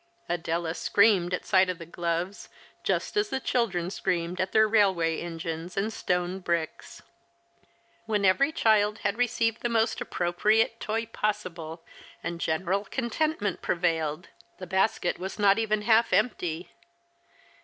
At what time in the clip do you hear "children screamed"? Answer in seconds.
3.39-4.41